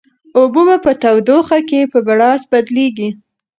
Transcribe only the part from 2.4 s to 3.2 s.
بدلیږي.